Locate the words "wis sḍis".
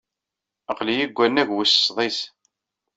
1.53-2.19